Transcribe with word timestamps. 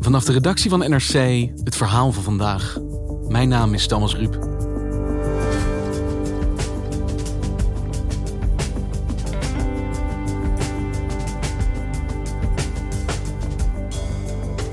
Vanaf 0.00 0.24
de 0.24 0.32
redactie 0.32 0.70
van 0.70 0.78
NRC 0.78 1.12
het 1.64 1.76
verhaal 1.76 2.12
van 2.12 2.22
vandaag. 2.22 2.78
Mijn 3.28 3.48
naam 3.48 3.74
is 3.74 3.86
Thomas 3.86 4.14
Ruip. 4.14 4.48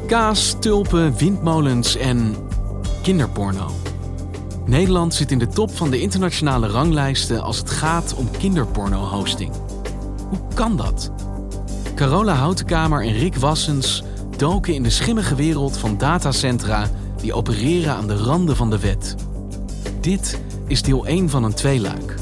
Kaas, 0.07 0.55
tulpen, 0.59 1.17
windmolens 1.17 1.95
en 1.95 2.35
kinderporno. 3.01 3.71
Nederland 4.65 5.13
zit 5.13 5.31
in 5.31 5.39
de 5.39 5.47
top 5.47 5.71
van 5.75 5.89
de 5.89 6.01
internationale 6.01 6.67
ranglijsten 6.67 7.41
als 7.41 7.57
het 7.57 7.69
gaat 7.69 8.15
om 8.15 8.31
kinderporno-hosting. 8.31 9.51
Hoe 10.29 10.39
kan 10.53 10.77
dat? 10.77 11.11
Carola 11.95 12.33
Houtenkamer 12.33 13.03
en 13.03 13.13
Rick 13.13 13.35
Wassens 13.35 14.03
doken 14.37 14.73
in 14.73 14.83
de 14.83 14.89
schimmige 14.89 15.35
wereld 15.35 15.77
van 15.77 15.97
datacentra 15.97 16.89
die 17.17 17.33
opereren 17.33 17.93
aan 17.95 18.07
de 18.07 18.15
randen 18.15 18.55
van 18.55 18.69
de 18.69 18.79
wet. 18.79 19.15
Dit 20.01 20.39
is 20.67 20.81
deel 20.81 21.05
1 21.05 21.29
van 21.29 21.43
een 21.43 21.53
tweeluik. 21.53 22.15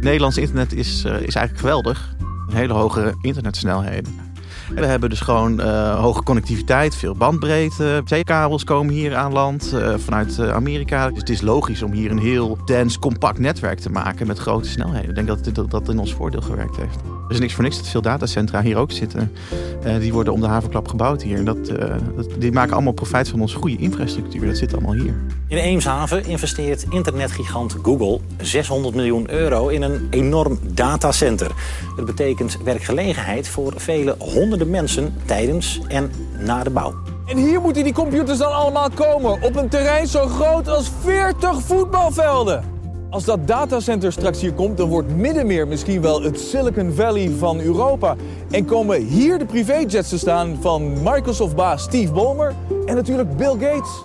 Nederlands 0.00 0.36
internet 0.36 0.72
is, 0.72 1.04
uh, 1.04 1.12
is 1.12 1.34
eigenlijk 1.34 1.58
geweldig. 1.58 2.14
Hele 2.52 2.72
hoge 2.72 3.14
internetsnelheden. 3.20 4.29
We 4.74 4.86
hebben 4.86 5.10
dus 5.10 5.20
gewoon 5.20 5.60
uh, 5.60 6.00
hoge 6.00 6.22
connectiviteit, 6.22 6.96
veel 6.96 7.14
bandbreedte. 7.14 8.02
Zeekabels 8.04 8.64
komen 8.64 8.94
hier 8.94 9.16
aan 9.16 9.32
land 9.32 9.72
uh, 9.74 9.94
vanuit 9.96 10.40
Amerika. 10.40 11.08
Dus 11.08 11.18
het 11.18 11.28
is 11.28 11.40
logisch 11.40 11.82
om 11.82 11.92
hier 11.92 12.10
een 12.10 12.18
heel 12.18 12.58
dens, 12.64 12.98
compact 12.98 13.38
netwerk 13.38 13.78
te 13.78 13.90
maken 13.90 14.26
met 14.26 14.38
grote 14.38 14.68
snelheden. 14.68 15.08
Ik 15.08 15.14
denk 15.14 15.26
dat 15.26 15.54
dat, 15.54 15.70
dat 15.70 15.88
in 15.88 15.98
ons 15.98 16.14
voordeel 16.14 16.40
gewerkt 16.40 16.76
heeft. 16.76 16.96
Er 17.28 17.36
is 17.36 17.40
niks 17.40 17.54
voor 17.54 17.64
niks 17.64 17.76
dat 17.76 17.88
veel 17.88 18.02
datacentra 18.02 18.62
hier 18.62 18.76
ook 18.76 18.92
zitten. 18.92 19.32
Die 20.00 20.12
worden 20.12 20.32
om 20.32 20.40
de 20.40 20.46
havenklap 20.46 20.88
gebouwd 20.88 21.22
hier. 21.22 21.44
Dat, 21.44 21.66
dat, 22.16 22.28
die 22.38 22.52
maken 22.52 22.72
allemaal 22.72 22.92
profijt 22.92 23.28
van 23.28 23.40
onze 23.40 23.56
goede 23.56 23.76
infrastructuur. 23.76 24.46
Dat 24.46 24.56
zit 24.56 24.72
allemaal 24.72 24.92
hier. 24.92 25.14
In 25.48 25.56
Eemshaven 25.56 26.24
investeert 26.24 26.86
internetgigant 26.90 27.76
Google 27.82 28.20
600 28.40 28.94
miljoen 28.94 29.30
euro 29.30 29.68
in 29.68 29.82
een 29.82 30.06
enorm 30.10 30.58
datacenter. 30.62 31.50
Dat 31.96 32.04
betekent 32.04 32.58
werkgelegenheid 32.64 33.48
voor 33.48 33.72
vele 33.76 34.14
honderden 34.18 34.59
mensen 34.64 35.14
tijdens 35.24 35.80
en 35.88 36.10
na 36.38 36.62
de 36.62 36.70
bouw. 36.70 36.94
En 37.26 37.36
hier 37.36 37.60
moeten 37.60 37.84
die 37.84 37.92
computers 37.92 38.38
dan 38.38 38.52
allemaal 38.52 38.90
komen, 38.94 39.42
op 39.42 39.56
een 39.56 39.68
terrein 39.68 40.06
zo 40.06 40.26
groot 40.26 40.68
als 40.68 40.90
40 41.02 41.60
voetbalvelden. 41.62 42.78
Als 43.10 43.24
dat 43.24 43.46
datacenter 43.46 44.12
straks 44.12 44.40
hier 44.40 44.52
komt, 44.52 44.76
dan 44.76 44.88
wordt 44.88 45.16
Middenmeer 45.16 45.68
misschien 45.68 46.00
wel 46.00 46.22
het 46.22 46.40
Silicon 46.40 46.92
Valley 46.92 47.30
van 47.38 47.60
Europa. 47.60 48.16
En 48.50 48.64
komen 48.64 49.02
hier 49.02 49.38
de 49.38 49.44
privéjets 49.44 50.08
te 50.08 50.18
staan 50.18 50.58
van 50.60 50.92
Microsoft-baas 51.02 51.82
Steve 51.82 52.12
Ballmer 52.12 52.54
en 52.86 52.94
natuurlijk 52.94 53.36
Bill 53.36 53.56
Gates 53.58 54.02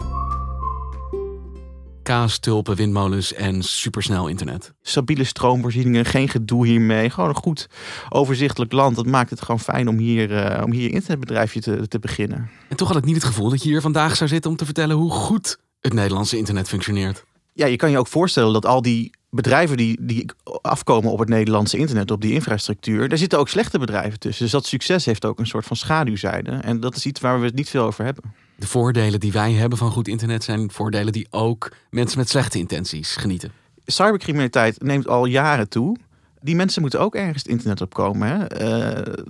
kaas, 2.05 2.37
tulpen, 2.37 2.75
windmolens 2.75 3.33
en 3.33 3.63
supersnel 3.63 4.27
internet. 4.27 4.73
Stabiele 4.81 5.23
stroomvoorzieningen, 5.23 6.05
geen 6.05 6.29
gedoe 6.29 6.67
hiermee. 6.67 7.09
Gewoon 7.09 7.29
een 7.29 7.35
goed 7.35 7.67
overzichtelijk 8.09 8.71
land. 8.71 8.95
Dat 8.95 9.05
maakt 9.05 9.29
het 9.29 9.41
gewoon 9.41 9.59
fijn 9.59 9.87
om 9.87 9.97
hier, 9.97 10.31
uh, 10.31 10.63
om 10.63 10.71
hier 10.71 10.91
internetbedrijfje 10.91 11.61
te, 11.61 11.87
te 11.87 11.99
beginnen. 11.99 12.49
En 12.69 12.75
toch 12.75 12.87
had 12.87 12.97
ik 12.97 13.05
niet 13.05 13.15
het 13.15 13.23
gevoel 13.23 13.49
dat 13.49 13.63
je 13.63 13.69
hier 13.69 13.81
vandaag 13.81 14.15
zou 14.15 14.29
zitten 14.29 14.51
om 14.51 14.57
te 14.57 14.65
vertellen 14.65 14.95
hoe 14.95 15.11
goed 15.11 15.59
het 15.79 15.93
Nederlandse 15.93 16.37
internet 16.37 16.67
functioneert. 16.67 17.25
Ja, 17.53 17.65
je 17.65 17.75
kan 17.75 17.91
je 17.91 17.97
ook 17.97 18.07
voorstellen 18.07 18.53
dat 18.53 18.65
al 18.65 18.81
die 18.81 19.11
bedrijven 19.29 19.77
die, 19.77 19.97
die 20.01 20.25
afkomen 20.61 21.11
op 21.11 21.19
het 21.19 21.29
Nederlandse 21.29 21.77
internet, 21.77 22.11
op 22.11 22.21
die 22.21 22.33
infrastructuur, 22.33 23.09
daar 23.09 23.17
zitten 23.17 23.39
ook 23.39 23.49
slechte 23.49 23.79
bedrijven 23.79 24.19
tussen. 24.19 24.43
Dus 24.43 24.51
dat 24.51 24.65
succes 24.65 25.05
heeft 25.05 25.25
ook 25.25 25.39
een 25.39 25.47
soort 25.47 25.65
van 25.65 25.75
schaduwzijde. 25.75 26.51
En 26.51 26.79
dat 26.79 26.95
is 26.95 27.05
iets 27.05 27.19
waar 27.19 27.39
we 27.39 27.45
het 27.45 27.55
niet 27.55 27.69
veel 27.69 27.83
over 27.83 28.05
hebben. 28.05 28.23
De 28.55 28.67
voordelen 28.67 29.19
die 29.19 29.31
wij 29.31 29.53
hebben 29.53 29.77
van 29.77 29.91
goed 29.91 30.07
internet 30.07 30.43
zijn 30.43 30.71
voordelen 30.71 31.13
die 31.13 31.27
ook 31.29 31.71
mensen 31.89 32.19
met 32.19 32.29
slechte 32.29 32.57
intenties 32.57 33.15
genieten. 33.15 33.51
Cybercriminaliteit 33.85 34.81
neemt 34.81 35.07
al 35.07 35.25
jaren 35.25 35.69
toe. 35.69 35.97
Die 36.41 36.55
mensen 36.55 36.81
moeten 36.81 36.99
ook 36.99 37.15
ergens 37.15 37.43
het 37.43 37.51
internet 37.51 37.81
opkomen. 37.81 38.27
Hè? 38.27 38.61
Uh, 38.61 39.23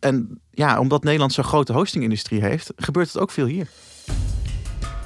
en 0.00 0.40
ja, 0.50 0.78
omdat 0.78 1.04
Nederland 1.04 1.32
zo'n 1.32 1.44
grote 1.44 1.72
hostingindustrie 1.72 2.40
heeft, 2.40 2.72
gebeurt 2.76 3.12
het 3.12 3.22
ook 3.22 3.30
veel 3.30 3.46
hier. 3.46 3.68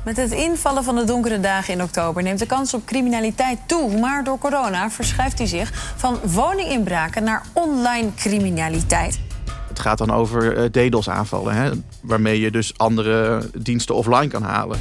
Met 0.04 0.16
het 0.16 0.30
invallen 0.30 0.84
van 0.84 0.96
de 0.96 1.04
donkere 1.04 1.40
dagen 1.40 1.74
in 1.74 1.82
oktober 1.82 2.22
neemt 2.22 2.38
de 2.38 2.46
kans 2.46 2.74
op 2.74 2.86
criminaliteit 2.86 3.58
toe. 3.66 4.00
Maar 4.00 4.24
door 4.24 4.38
corona 4.38 4.90
verschuift 4.90 5.38
hij 5.38 5.46
zich 5.46 5.92
van 5.96 6.18
woninginbraken 6.24 7.24
naar 7.24 7.42
online 7.52 8.14
criminaliteit. 8.14 9.20
Gaat 9.84 9.98
dan 9.98 10.10
over 10.10 10.58
uh, 10.58 10.86
DDoS-aanvallen, 10.86 11.84
waarmee 12.00 12.40
je 12.40 12.50
dus 12.50 12.72
andere 12.76 13.50
diensten 13.58 13.94
offline 13.94 14.28
kan 14.28 14.42
halen. 14.42 14.78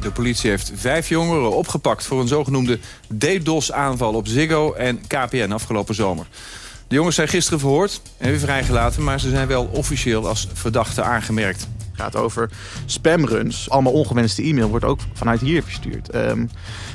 De 0.00 0.10
politie 0.10 0.50
heeft 0.50 0.72
vijf 0.74 1.08
jongeren 1.08 1.56
opgepakt 1.56 2.06
voor 2.06 2.20
een 2.20 2.28
zogenoemde 2.28 2.78
DDoS-aanval 3.18 4.14
op 4.14 4.26
Ziggo 4.26 4.72
en 4.72 5.00
KPN 5.06 5.50
afgelopen 5.52 5.94
zomer. 5.94 6.26
De 6.88 6.94
jongens 6.94 7.14
zijn 7.14 7.28
gisteren 7.28 7.58
verhoord 7.58 8.00
en 8.18 8.30
weer 8.30 8.38
vrijgelaten, 8.38 9.04
maar 9.04 9.20
ze 9.20 9.30
zijn 9.30 9.48
wel 9.48 9.68
officieel 9.72 10.28
als 10.28 10.48
verdachte 10.52 11.02
aangemerkt 11.02 11.68
gaat 11.98 12.16
over 12.16 12.50
spamruns. 12.86 13.70
Allemaal 13.70 13.92
ongewenste 13.92 14.42
e-mail 14.42 14.68
wordt 14.68 14.84
ook 14.84 15.00
vanuit 15.12 15.40
hier 15.40 15.62
verstuurd. 15.62 16.10
Ehm, 16.10 16.46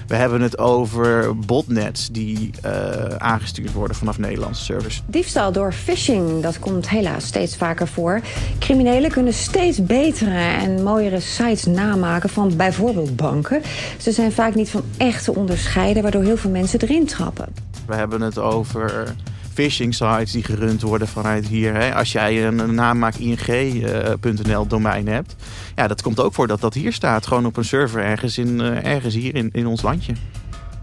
we 0.08 0.16
hebben 0.16 0.41
het 0.41 0.58
over 0.58 1.38
botnets 1.38 2.09
die 2.12 2.52
uh, 2.66 2.72
aangestuurd 3.18 3.74
worden 3.74 3.97
vanaf 3.97 4.18
Nederlandse 4.18 4.63
servers. 4.63 5.03
Diefstal 5.06 5.52
door 5.52 5.74
phishing, 5.74 6.42
dat 6.42 6.59
komt 6.59 6.90
helaas 6.90 7.25
steeds 7.25 7.56
vaker 7.56 7.88
voor. 7.88 8.22
Criminelen 8.60 9.12
kunnen 9.12 9.33
steeds 9.33 9.86
betere 9.86 10.39
en 10.39 10.83
mooiere 10.83 11.19
sites 11.19 11.66
namaken 11.66 12.30
van 12.30 12.56
bijvoorbeeld 12.56 13.16
banken. 13.16 13.62
Ze 13.98 14.12
zijn 14.12 14.31
vaak 14.31 14.56
niet 14.56 14.69
van 14.69 14.83
echt 14.98 15.24
te 15.24 15.36
onderscheiden, 15.36 16.04
waardoor 16.04 16.24
heel 16.24 16.38
veel 16.38 16.50
mensen 16.50 16.80
erin 16.80 17.06
trappen. 17.06 17.48
We 17.86 17.95
hebben 17.95 18.22
het 18.22 18.38
over 18.39 19.16
phishing 19.53 19.94
sites 19.94 20.31
die 20.31 20.44
gerund 20.44 20.81
worden 20.81 21.07
vanuit 21.07 21.47
hier. 21.47 21.73
Hè. 21.73 21.95
Als 21.95 22.11
jij 22.11 22.47
een, 22.47 22.59
een 22.59 22.75
namaak 22.75 23.15
ing.nl 23.15 24.63
eh, 24.63 24.69
domein 24.69 25.07
hebt. 25.07 25.35
Ja, 25.75 25.88
dat 25.88 26.01
komt 26.01 26.19
ook 26.19 26.33
voor 26.33 26.47
dat 26.47 26.61
dat 26.61 26.73
hier 26.73 26.94
staat. 26.94 27.27
Gewoon 27.27 27.45
op 27.45 27.57
een 27.57 27.65
server 27.65 28.03
ergens, 28.03 28.38
in, 28.38 28.59
uh, 28.59 28.85
ergens 28.85 29.13
hier 29.13 29.35
in, 29.35 29.50
in 29.51 29.67
ons 29.67 29.81
landje. 29.81 30.13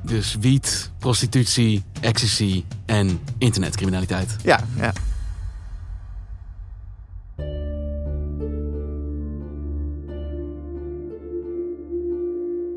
Dus 0.03 0.37
wiet, 0.41 0.91
prostitutie, 0.99 1.83
ecstasy 2.01 2.65
en 2.87 3.21
internetcriminaliteit. 3.39 4.37
Ja, 4.43 4.61
ja. 4.77 4.93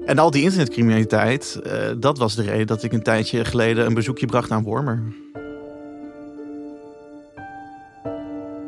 En 0.06 0.20
al 0.20 0.32
die 0.32 0.44
internetcriminaliteit, 0.44 1.60
uh, 1.66 1.74
dat 1.98 2.18
was 2.18 2.36
de 2.36 2.44
reden 2.44 2.68
dat 2.68 2.84
ik 2.84 2.94
een 2.94 3.04
tijdje 3.04 3.46
geleden 3.46 3.86
een 3.86 3.94
bezoekje 3.94 4.26
bracht 4.26 4.52
aan 4.52 4.64
Wormer. 4.64 5.04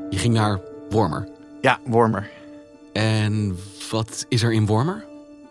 Je 0.09 0.17
ging 0.17 0.33
naar 0.33 0.59
Wormer. 0.89 1.27
Ja, 1.61 1.79
Wormer. 1.85 2.29
En 2.93 3.57
wat 3.91 4.25
is 4.29 4.43
er 4.43 4.53
in 4.53 4.65
Wormer? 4.65 5.05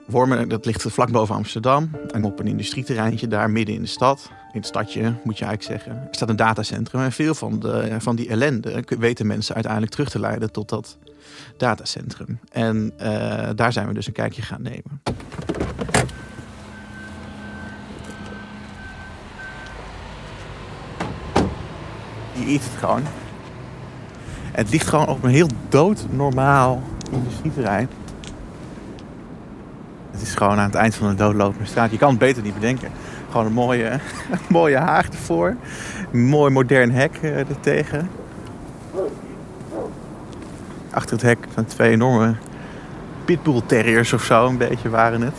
Wormer, 0.07 0.49
dat 0.49 0.65
ligt 0.65 0.83
vlak 0.83 1.11
boven 1.11 1.35
Amsterdam. 1.35 1.91
En 2.11 2.25
op 2.25 2.39
een 2.39 2.47
industrieterreintje 2.47 3.29
daar 3.29 3.51
midden 3.51 3.75
in 3.75 3.81
de 3.81 3.87
stad, 3.87 4.31
in 4.53 4.59
het 4.59 4.67
stadje 4.67 5.03
moet 5.03 5.39
je 5.39 5.45
eigenlijk 5.45 5.83
zeggen, 5.83 6.03
er 6.09 6.15
staat 6.15 6.29
een 6.29 6.37
datacentrum. 6.37 7.01
En 7.01 7.13
veel 7.13 7.35
van, 7.35 7.59
de, 7.59 7.97
van 7.99 8.17
die 8.17 8.29
ellende 8.29 8.85
weten 8.99 9.27
mensen 9.27 9.55
uiteindelijk 9.55 9.93
terug 9.93 10.11
te 10.11 10.21
leiden 10.21 10.53
tot 10.53 10.69
dat 10.69 10.99
datacentrum. 11.57 12.39
En 12.51 12.93
uh, 13.03 13.49
daar 13.55 13.73
zijn 13.73 13.89
we 13.89 13.95
dus 13.95 14.07
een 14.07 14.13
kijkje 14.13 14.43
gaan 14.43 14.63
nemen. 14.63 15.03
Je 22.33 22.47
eet 22.47 22.65
het 22.65 22.79
gewoon. 22.79 23.03
Het 24.55 24.71
ligt 24.71 24.89
gewoon 24.89 25.07
op 25.07 25.23
een 25.23 25.31
heel 25.31 25.49
doodnormaal 25.69 26.83
industrieterrein. 27.11 27.89
Het 30.11 30.23
is 30.23 30.35
gewoon 30.35 30.59
aan 30.59 30.65
het 30.65 30.75
eind 30.75 30.95
van 30.95 31.09
de 31.09 31.15
doodlopende 31.15 31.67
straat. 31.67 31.91
Je 31.91 31.99
kan 31.99 32.09
het 32.09 32.19
beter 32.19 32.43
niet 32.43 32.55
bedenken. 32.55 32.91
Gewoon 33.31 33.47
een 33.47 33.53
mooie, 33.53 34.01
mooie 34.49 34.77
haag 34.77 35.09
ervoor. 35.09 35.57
Een 36.13 36.25
mooi 36.25 36.53
modern 36.53 36.91
hek 36.91 37.19
uh, 37.23 37.39
ertegen. 37.39 38.11
Achter 40.91 41.13
het 41.13 41.23
hek 41.23 41.39
zijn 41.55 41.67
twee 41.67 41.91
enorme 41.91 42.35
pitbull 43.25 43.61
terriers 43.67 44.13
of 44.13 44.23
zo, 44.23 44.47
een 44.47 44.59
beetje 44.59 44.89
waren 44.89 45.21
het. 45.21 45.37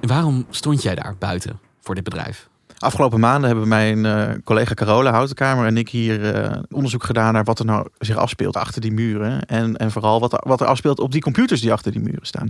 Waarom 0.00 0.46
stond 0.50 0.82
jij 0.82 0.94
daar 0.94 1.14
buiten 1.18 1.58
voor 1.80 1.94
dit 1.94 2.04
bedrijf? 2.04 2.48
Afgelopen 2.78 3.20
maanden 3.20 3.50
hebben 3.50 3.68
mijn 3.68 4.04
uh, 4.04 4.30
collega 4.44 4.74
Carola 4.74 5.10
Houtenkamer 5.10 5.66
en 5.66 5.76
ik 5.76 5.88
hier 5.88 6.44
uh, 6.44 6.52
onderzoek 6.70 7.04
gedaan 7.04 7.32
naar 7.32 7.44
wat 7.44 7.58
er 7.58 7.64
nou 7.64 7.88
zich 7.98 8.16
afspeelt 8.16 8.56
achter 8.56 8.80
die 8.80 8.92
muren. 8.92 9.44
En, 9.44 9.76
en 9.76 9.90
vooral 9.90 10.20
wat 10.20 10.32
er, 10.32 10.40
wat 10.46 10.60
er 10.60 10.66
afspeelt 10.66 10.98
op 10.98 11.12
die 11.12 11.20
computers 11.20 11.60
die 11.60 11.72
achter 11.72 11.92
die 11.92 12.00
muren 12.00 12.26
staan. 12.26 12.48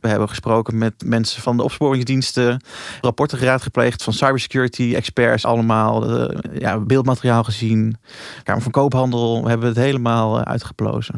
We 0.00 0.08
hebben 0.08 0.28
gesproken 0.28 0.78
met 0.78 0.94
mensen 1.04 1.42
van 1.42 1.56
de 1.56 1.62
opsporingsdiensten, 1.62 2.64
rapporten 3.00 3.38
geraadgepleegd 3.38 4.02
van 4.02 4.12
cybersecurity 4.12 4.94
experts 4.94 5.44
allemaal. 5.44 6.20
Uh, 6.20 6.38
ja, 6.58 6.78
beeldmateriaal 6.78 7.44
gezien, 7.44 7.96
Kamer 8.42 8.62
van 8.62 8.72
Koophandel. 8.72 9.42
We 9.42 9.48
hebben 9.48 9.68
het 9.68 9.76
helemaal 9.76 10.44
uitgeplozen 10.44 11.14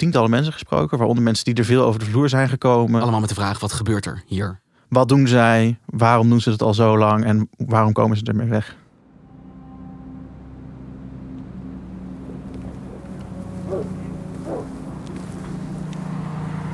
tientallen 0.00 0.30
mensen 0.30 0.52
gesproken, 0.52 0.98
waaronder 0.98 1.24
mensen 1.24 1.44
die 1.44 1.54
er 1.54 1.64
veel 1.64 1.84
over 1.84 2.00
de 2.00 2.06
vloer 2.06 2.28
zijn 2.28 2.48
gekomen. 2.48 3.00
Allemaal 3.00 3.20
met 3.20 3.28
de 3.28 3.34
vraag: 3.34 3.60
wat 3.60 3.72
gebeurt 3.72 4.06
er 4.06 4.22
hier? 4.26 4.60
Wat 4.90 5.08
doen 5.08 5.26
zij? 5.26 5.78
Waarom 5.84 6.28
doen 6.28 6.40
ze 6.40 6.50
het 6.50 6.62
al 6.62 6.74
zo 6.74 6.98
lang? 6.98 7.24
En 7.24 7.48
waarom 7.56 7.92
komen 7.92 8.16
ze 8.16 8.24
ermee 8.24 8.48
weg? 8.48 8.76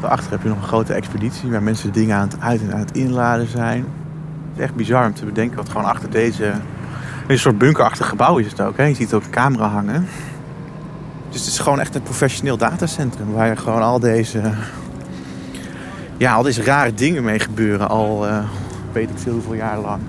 Daarachter 0.00 0.30
heb 0.30 0.42
je 0.42 0.48
nog 0.48 0.58
een 0.58 0.68
grote 0.68 0.92
expeditie 0.92 1.50
waar 1.50 1.62
mensen 1.62 1.92
dingen 1.92 2.16
aan 2.16 2.28
het 2.28 2.40
uit- 2.40 2.60
en 2.60 2.72
aan 2.72 2.78
het 2.78 2.96
inladen 2.96 3.48
zijn. 3.48 3.78
Het 3.78 4.56
is 4.56 4.62
echt 4.62 4.74
bizar 4.74 5.06
om 5.06 5.14
te 5.14 5.24
bedenken 5.24 5.56
wat 5.56 5.68
gewoon 5.68 5.86
achter 5.86 6.10
deze... 6.10 6.52
Een 7.26 7.38
soort 7.38 7.58
bunkerachtig 7.58 8.08
gebouw 8.08 8.38
is 8.38 8.50
het 8.50 8.60
ook. 8.60 8.76
Hè? 8.76 8.84
Je 8.84 8.94
ziet 8.94 9.14
ook 9.14 9.24
een 9.24 9.30
camera 9.30 9.68
hangen. 9.68 10.06
Dus 11.28 11.40
het 11.40 11.48
is 11.48 11.58
gewoon 11.58 11.80
echt 11.80 11.94
een 11.94 12.02
professioneel 12.02 12.56
datacentrum 12.56 13.32
waar 13.32 13.48
je 13.48 13.56
gewoon 13.56 13.82
al 13.82 14.00
deze 14.00 14.40
ja, 16.18 16.34
al 16.34 16.42
deze 16.42 16.62
rare 16.62 16.94
dingen 16.94 17.24
mee 17.24 17.38
gebeuren. 17.38 17.88
Al 17.88 18.26
uh, 18.26 18.50
weet 18.92 19.10
ik 19.10 19.18
veel 19.18 19.32
hoeveel 19.32 19.54
jaar 19.54 19.80
lang. 19.80 20.02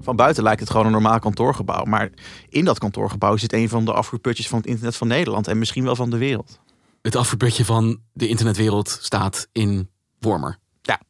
Van 0.00 0.16
buiten 0.16 0.42
lijkt 0.42 0.60
het 0.60 0.70
gewoon 0.70 0.86
een 0.86 0.92
normaal 0.92 1.18
kantoorgebouw. 1.18 1.84
Maar 1.84 2.10
in 2.48 2.64
dat 2.64 2.78
kantoorgebouw 2.78 3.36
zit 3.36 3.52
een 3.52 3.68
van 3.68 3.84
de 3.84 3.92
afvoerputjes 3.92 4.48
van 4.48 4.58
het 4.58 4.66
internet 4.66 4.96
van 4.96 5.08
Nederland. 5.08 5.48
En 5.48 5.58
misschien 5.58 5.84
wel 5.84 5.96
van 5.96 6.10
de 6.10 6.18
wereld. 6.18 6.60
Het 7.02 7.16
afvoerputje 7.16 7.64
van 7.64 8.00
de 8.12 8.28
internetwereld 8.28 8.98
staat 9.02 9.48
in 9.52 9.90
Wormer. 10.18 10.58
Ja. 10.82 11.00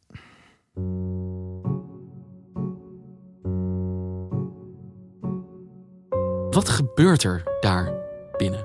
Wat 6.51 6.69
gebeurt 6.69 7.23
er 7.23 7.43
daar 7.61 8.06
binnen? 8.37 8.65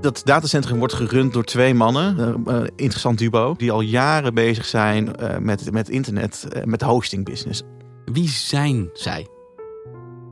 Dat 0.00 0.20
datacentrum 0.24 0.78
wordt 0.78 0.94
gerund 0.94 1.32
door 1.32 1.44
twee 1.44 1.74
mannen, 1.74 2.42
uh, 2.48 2.62
interessant 2.76 3.18
duo, 3.18 3.54
die 3.56 3.72
al 3.72 3.80
jaren 3.80 4.34
bezig 4.34 4.66
zijn 4.66 5.10
uh, 5.20 5.38
met, 5.38 5.72
met 5.72 5.88
internet, 5.88 6.46
uh, 6.56 6.62
met 6.62 6.82
hosting 6.82 7.24
business. 7.24 7.62
Wie 8.04 8.28
zijn 8.28 8.90
zij? 8.92 9.26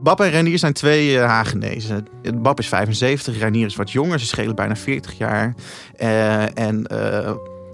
Bab 0.01 0.19
en 0.19 0.29
Renier 0.29 0.59
zijn 0.59 0.73
twee 0.73 1.17
Hagenezen. 1.17 2.07
Bab 2.41 2.59
is 2.59 2.67
75, 2.67 3.39
Renier 3.39 3.65
is 3.65 3.75
wat 3.75 3.91
jonger, 3.91 4.19
ze 4.19 4.25
schelen 4.25 4.55
bijna 4.55 4.75
40 4.75 5.17
jaar. 5.17 5.55
en 6.53 6.87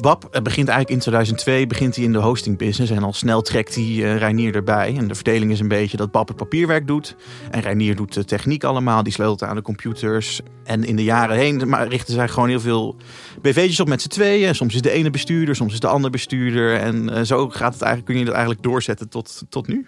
Bab 0.01 0.40
begint 0.44 0.68
eigenlijk 0.68 0.90
in 0.90 1.00
2002 1.00 1.68
begint 1.68 1.96
hij 1.96 2.06
in 2.06 2.12
de 2.12 2.19
hosting 2.19 2.57
business 2.57 2.92
en 2.92 3.04
al 3.04 3.13
snel 3.13 3.42
trekt 3.42 3.75
hij 3.75 3.84
uh, 3.84 4.18
Reinier 4.18 4.56
erbij. 4.56 4.96
En 4.98 5.07
de 5.07 5.16
verdeling 5.16 5.51
is 5.51 5.60
een 5.60 5.68
beetje 5.68 5.98
dat 5.98 6.12
Bab 6.12 6.28
het 6.28 6.38
papierwerk 6.38 6.88
doet 6.88 7.16
en 7.51 7.62
Reinier 7.62 7.96
doet 7.96 8.13
de 8.13 8.25
techniek 8.25 8.63
allemaal. 8.63 9.04
Die 9.04 9.13
sleutelt 9.13 9.44
aan 9.44 9.56
de 9.56 9.62
computers. 9.62 10.42
En 10.63 10.84
in 10.84 10.96
de 10.96 11.04
jaren 11.04 11.38
heen 11.38 11.69
maar 11.69 11.88
richten 11.88 12.13
zij 12.13 12.28
gewoon 12.28 12.50
heel 12.50 12.60
veel 12.60 12.96
BV'tjes 13.42 13.80
op 13.80 13.88
met 13.88 14.01
z'n 14.01 14.07
tweeën. 14.07 14.56
Soms 14.56 14.75
is 14.75 14.81
de 14.81 14.92
ene 14.92 15.10
bestuurder, 15.10 15.56
soms 15.56 15.74
is 15.74 15.80
de 15.80 15.88
ander 15.88 16.12
bestuurder. 16.12 16.75
En 16.75 17.10
uh, 17.10 17.22
zo 17.22 17.50
gaat 17.50 17.74
het 17.74 17.81
eigenlijk, 17.81 18.06
kun 18.06 18.19
je 18.19 18.25
dat 18.25 18.34
eigenlijk 18.34 18.63
doorzetten 18.63 19.10
tot, 19.10 19.44
tot 19.50 19.68
nu. 19.68 19.88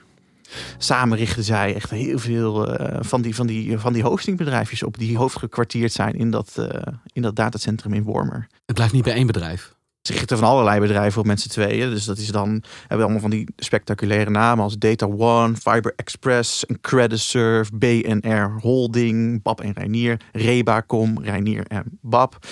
Samen 0.78 1.18
richten 1.18 1.44
zij 1.44 1.76
echt 1.76 1.90
heel 1.90 2.20
veel 2.20 2.82
uh, 2.82 2.98
van, 3.00 3.22
die, 3.22 3.36
van, 3.36 3.48
die, 3.48 3.80
van 3.80 3.94
die 3.94 4.04
hostingbedrijfjes 4.04 4.84
op 4.84 4.98
die 4.98 5.18
hoofdgekwartierd 5.18 5.92
zijn 5.92 6.14
in 6.14 6.32
dat, 6.32 6.68
in 7.14 7.22
dat 7.22 7.36
datacentrum 7.36 7.94
in 7.94 8.04
Wormer. 8.04 8.48
Het 8.66 8.76
blijft 8.76 8.94
niet 8.94 9.04
bij 9.04 9.14
één 9.14 9.28
bedrijf. 9.28 9.80
Ze 10.02 10.14
richten 10.14 10.38
van 10.38 10.48
allerlei 10.48 10.80
bedrijven 10.80 11.20
op 11.22 11.28
met 11.28 11.42
z'n 11.42 11.50
tweeën. 11.50 11.90
Dus 11.90 12.06
dat 12.06 12.18
is 12.18 12.28
dan, 12.28 12.50
hebben 12.80 12.98
we 12.98 13.04
allemaal 13.04 13.20
van 13.22 13.30
die 13.30 13.48
spectaculaire 13.58 14.30
namen 14.30 14.64
als 14.64 14.78
Data 14.78 15.06
One, 15.06 15.56
Fiber 15.56 15.94
Express, 15.96 16.66
Credisurf, 16.82 17.70
BNR 17.74 18.60
Holding, 18.62 19.42
Bab 19.42 19.62
en 19.62 19.74
Reinier, 19.74 20.20
Rebacom, 20.32 21.22
Reinier 21.24 21.66
en 21.68 21.84
Bab. 22.02 22.46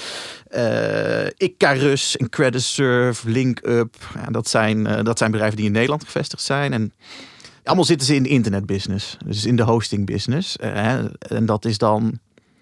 Uh, 0.55 1.25
Icarus, 1.37 2.17
Credisurf, 2.29 3.23
LinkUp. 3.23 3.95
Ja, 4.13 4.25
dat, 4.31 4.47
zijn, 4.47 4.77
uh, 4.79 5.03
dat 5.03 5.17
zijn 5.17 5.31
bedrijven 5.31 5.57
die 5.57 5.65
in 5.65 5.71
Nederland 5.71 6.03
gevestigd 6.03 6.43
zijn. 6.43 6.73
En 6.73 6.93
allemaal 7.63 7.85
zitten 7.85 8.07
ze 8.07 8.15
in 8.15 8.23
de 8.23 8.29
internetbusiness. 8.29 9.17
Dus 9.25 9.45
in 9.45 9.55
de 9.55 9.63
hosting 9.63 10.05
business. 10.05 10.57
Uh, 10.63 10.93
en 11.19 11.45
dat 11.45 11.65
is 11.65 11.77
dan 11.77 12.19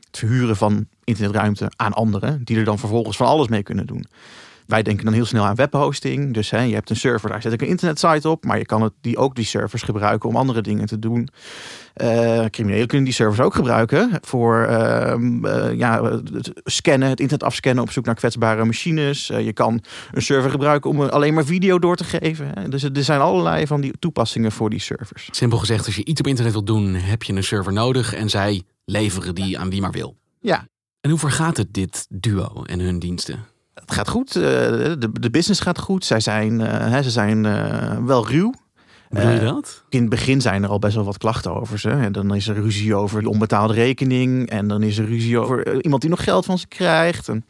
het 0.08 0.17
verhuren 0.17 0.56
van 0.56 0.88
internetruimte 1.03 1.72
aan 1.75 1.94
anderen. 1.94 2.41
Die 2.44 2.58
er 2.58 2.63
dan 2.63 2.79
vervolgens 2.79 3.17
van 3.17 3.27
alles 3.27 3.48
mee 3.48 3.63
kunnen 3.63 3.88
doen. 3.88 4.06
Wij 4.67 4.83
denken 4.83 5.05
dan 5.05 5.13
heel 5.13 5.25
snel 5.25 5.45
aan 5.45 5.55
webhosting. 5.55 6.33
Dus 6.33 6.50
hè, 6.50 6.62
je 6.62 6.74
hebt 6.74 6.89
een 6.89 6.95
server, 6.95 7.29
daar 7.29 7.41
zet 7.41 7.53
ik 7.53 7.62
een 7.62 7.67
internetsite 7.67 8.29
op. 8.29 8.45
Maar 8.45 8.57
je 8.57 8.65
kan 8.65 8.81
het, 8.81 8.93
die, 9.01 9.17
ook 9.17 9.36
die 9.36 9.45
servers 9.45 9.81
gebruiken 9.81 10.29
om 10.29 10.36
andere 10.36 10.62
dingen 10.62 10.86
te 10.86 11.00
doen. 11.00 11.29
Uh, 12.01 12.45
criminelen 12.45 12.88
kunnen 12.88 13.05
die 13.05 13.13
servers 13.13 13.39
ook 13.39 13.55
gebruiken 13.55 14.09
voor 14.21 14.67
uh, 14.69 15.13
uh, 15.41 15.74
ja, 15.74 16.03
het 16.03 16.51
scannen, 16.63 17.09
het 17.09 17.19
internet 17.19 17.47
afscannen 17.47 17.83
op 17.83 17.91
zoek 17.91 18.05
naar 18.05 18.15
kwetsbare 18.15 18.65
machines. 18.65 19.27
je 19.27 19.53
kan 19.53 19.81
een 20.12 20.21
server 20.21 20.51
gebruiken 20.51 20.89
om 20.89 21.01
alleen 21.01 21.33
maar 21.33 21.45
video 21.45 21.79
door 21.79 21.95
te 21.95 22.03
geven. 22.03 22.51
Hè. 22.53 22.69
Dus 22.69 22.83
er 22.83 23.03
zijn 23.03 23.19
allerlei 23.19 23.67
van 23.67 23.81
die 23.81 23.93
toepassingen 24.00 24.51
voor 24.51 24.69
die 24.69 24.79
servers. 24.79 25.29
Simpel 25.31 25.57
gezegd, 25.57 25.86
als 25.86 25.95
je 25.95 26.05
iets 26.05 26.19
op 26.19 26.27
internet 26.27 26.53
wilt 26.53 26.67
doen, 26.67 26.93
heb 26.93 27.24
je 27.24 27.33
een 27.33 27.43
server 27.43 27.74
nodig. 27.74 28.13
En 28.13 28.29
zij 28.29 28.63
leveren 28.86 29.36
die 29.36 29.59
aan 29.59 29.69
wie 29.69 29.81
maar 29.81 29.91
wil. 29.91 30.15
Ja. 30.39 30.67
En 31.01 31.09
hoe 31.09 31.19
vergaat 31.19 31.57
het 31.57 31.74
dit 31.74 32.05
duo 32.09 32.63
en 32.63 32.79
hun 32.79 33.00
diensten? 33.00 33.45
Het 33.88 33.96
gaat 33.96 34.10
goed. 34.10 34.34
De, 34.34 35.10
de 35.12 35.29
business 35.29 35.60
gaat 35.60 35.79
goed. 35.79 36.06
Zij 36.06 36.20
zijn, 36.20 36.60
uh, 36.60 37.00
ze 37.00 37.10
zijn 37.10 37.44
uh, 37.44 37.98
wel 38.06 38.27
ruw. 38.27 38.53
Bedoel 39.10 39.32
je 39.32 39.39
dat? 39.39 39.84
In 39.89 40.00
het 40.00 40.10
begin 40.10 40.41
zijn 40.41 40.63
er 40.63 40.70
al 40.70 40.79
best 40.79 40.96
wel 40.96 41.03
wat 41.03 41.17
klachten 41.17 41.56
over 41.56 41.79
ze. 41.79 41.89
En 41.89 42.12
dan 42.12 42.36
is 42.36 42.48
er 42.48 42.56
ruzie 42.56 42.96
over 42.96 43.22
de 43.22 43.29
onbetaalde 43.29 43.74
rekening. 43.74 44.50
En 44.50 44.67
dan 44.67 44.84
is 44.84 44.98
er 44.98 45.06
ruzie 45.06 45.39
over 45.39 45.84
iemand 45.84 46.01
die 46.01 46.10
nog 46.10 46.24
geld 46.24 46.46
van 46.46 46.58
ze 46.58 46.67
krijgt. 46.67 47.29
En 47.29 47.46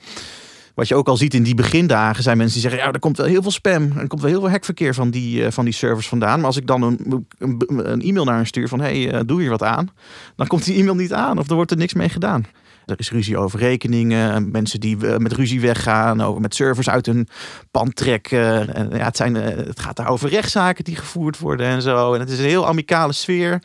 wat 0.75 0.87
je 0.87 0.95
ook 0.95 1.07
al 1.07 1.17
ziet 1.17 1.33
in 1.33 1.43
die 1.43 1.55
begindagen 1.55 2.23
zijn 2.23 2.37
mensen 2.37 2.61
die 2.61 2.69
zeggen... 2.69 2.87
ja, 2.87 2.93
er 2.93 2.99
komt 2.99 3.17
wel 3.17 3.25
heel 3.25 3.41
veel 3.41 3.51
spam. 3.51 3.91
Er 3.97 4.07
komt 4.07 4.21
wel 4.21 4.31
heel 4.31 4.39
veel 4.39 4.49
hekverkeer 4.49 4.93
van 4.93 5.09
die, 5.09 5.51
van 5.51 5.65
die 5.65 5.73
servers 5.73 6.07
vandaan. 6.07 6.37
Maar 6.37 6.47
als 6.47 6.57
ik 6.57 6.67
dan 6.67 6.81
een, 6.81 7.27
een, 7.37 7.61
een 7.91 8.01
e-mail 8.01 8.25
naar 8.25 8.35
hen 8.35 8.47
stuur 8.47 8.67
van... 8.67 8.79
hé, 8.79 9.03
hey, 9.03 9.25
doe 9.25 9.41
hier 9.41 9.49
wat 9.49 9.63
aan. 9.63 9.89
Dan 10.35 10.47
komt 10.47 10.65
die 10.65 10.79
e-mail 10.79 10.95
niet 10.95 11.13
aan 11.13 11.39
of 11.39 11.49
er 11.49 11.55
wordt 11.55 11.71
er 11.71 11.77
niks 11.77 11.93
mee 11.93 12.09
gedaan. 12.09 12.45
Er 12.87 12.99
is 12.99 13.11
ruzie 13.11 13.37
over 13.37 13.59
rekeningen, 13.59 14.51
mensen 14.51 14.79
die 14.79 14.97
met 14.97 15.33
ruzie 15.33 15.61
weggaan, 15.61 16.21
over 16.21 16.41
met 16.41 16.55
servers 16.55 16.89
uit 16.89 17.05
hun 17.05 17.27
pand 17.71 17.95
trekken. 17.95 18.73
En 18.73 18.89
ja, 18.89 19.05
het, 19.05 19.17
zijn, 19.17 19.35
het 19.35 19.79
gaat 19.79 19.95
daar 19.95 20.07
over 20.07 20.29
rechtszaken 20.29 20.83
die 20.83 20.95
gevoerd 20.95 21.39
worden 21.39 21.67
en 21.67 21.81
zo. 21.81 22.13
En 22.13 22.19
het 22.19 22.29
is 22.29 22.39
een 22.39 22.45
heel 22.45 22.67
amicale 22.67 23.13
sfeer. 23.13 23.61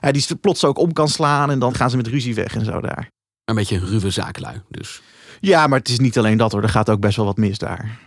Ja, 0.00 0.12
die 0.12 0.36
plots 0.40 0.64
ook 0.64 0.78
om 0.78 0.92
kan 0.92 1.08
slaan 1.08 1.50
en 1.50 1.58
dan 1.58 1.74
gaan 1.74 1.90
ze 1.90 1.96
met 1.96 2.06
ruzie 2.06 2.34
weg 2.34 2.54
en 2.54 2.64
zo 2.64 2.80
daar. 2.80 3.10
Een 3.44 3.54
beetje 3.54 3.76
een 3.76 3.86
ruwe 3.86 4.10
zakenlui 4.10 4.62
dus. 4.68 5.02
Ja, 5.40 5.66
maar 5.66 5.78
het 5.78 5.88
is 5.88 5.98
niet 5.98 6.18
alleen 6.18 6.36
dat 6.36 6.52
hoor. 6.52 6.62
Er 6.62 6.68
gaat 6.68 6.90
ook 6.90 7.00
best 7.00 7.16
wel 7.16 7.26
wat 7.26 7.36
mis 7.36 7.58
daar. 7.58 7.98